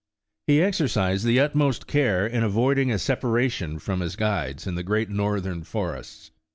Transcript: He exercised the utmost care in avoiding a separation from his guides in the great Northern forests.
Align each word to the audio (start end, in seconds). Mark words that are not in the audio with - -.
He 0.47 0.63
exercised 0.63 1.25
the 1.27 1.39
utmost 1.39 1.85
care 1.85 2.25
in 2.25 2.41
avoiding 2.43 2.91
a 2.91 2.97
separation 2.97 3.77
from 3.77 3.99
his 3.99 4.15
guides 4.15 4.65
in 4.65 4.73
the 4.73 4.81
great 4.81 5.11
Northern 5.11 5.61
forests. 5.63 6.31